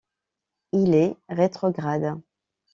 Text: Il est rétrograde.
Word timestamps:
Il 0.71 0.95
est 0.95 1.15
rétrograde. 1.29 2.19